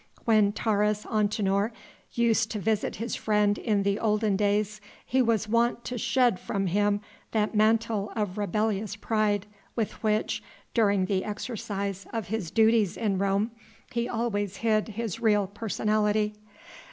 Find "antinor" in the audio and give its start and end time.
1.05-1.69